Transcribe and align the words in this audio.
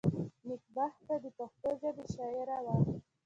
نېکبخته 0.47 1.13
دپښتو 1.23 1.69
ژبي 1.81 2.05
شاعره 2.15 2.57
وه. 2.63 2.75